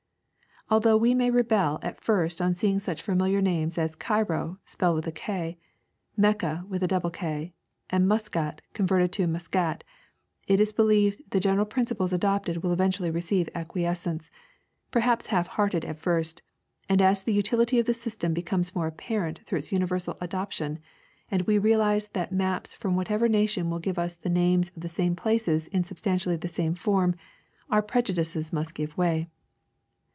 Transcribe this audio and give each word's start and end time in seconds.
Although 0.73 0.95
we 0.95 1.13
may 1.13 1.29
rebel 1.29 1.79
at 1.83 1.99
first 1.99 2.39
on 2.41 2.55
seeing 2.55 2.79
such 2.79 3.01
familiar 3.01 3.41
names 3.41 3.77
as 3.77 3.93
Cairo 3.93 4.57
spelled 4.65 4.95
with 4.95 5.05
a 5.05 5.11
K, 5.11 5.57
Mecca 6.15 6.63
Avith 6.69 6.87
double 6.87 7.09
k, 7.09 7.51
and 7.89 8.07
Muscat 8.07 8.61
converted 8.71 9.09
into 9.09 9.27
Maskat, 9.27 9.83
it 10.47 10.61
is 10.61 10.71
believed 10.71 11.23
the 11.31 11.41
general 11.41 11.65
principles 11.65 12.13
adopted 12.13 12.63
will 12.63 12.71
eventually 12.71 13.11
receive 13.11 13.49
acquiescence— 13.53 14.31
perhaps 14.91 15.25
half 15.25 15.47
hearted 15.47 15.83
at 15.83 15.99
first— 15.99 16.41
and 16.87 17.01
as 17.01 17.21
the 17.21 17.33
utility 17.33 17.77
of 17.77 17.85
the 17.85 17.93
system 17.93 18.33
becomes 18.33 18.73
more 18.73 18.87
apparent 18.87 19.39
through 19.43 19.57
its 19.57 19.73
universal 19.73 20.15
adoption 20.21 20.79
and 21.29 21.41
we 21.41 21.57
realize 21.57 22.07
that 22.07 22.31
maps 22.31 22.73
from 22.73 22.95
whatever 22.95 23.27
nation 23.27 23.65
Avill 23.69 23.81
give 23.81 23.99
us 23.99 24.15
the 24.15 24.29
names 24.29 24.71
of 24.77 24.83
the 24.83 24.87
same 24.87 25.17
places 25.17 25.67
in 25.67 25.83
substantially 25.83 26.37
the 26.37 26.47
same 26.47 26.75
form, 26.75 27.13
our 27.69 27.81
prejudices 27.81 28.53
must 28.53 28.73
give 28.73 28.97
way. 28.97 29.27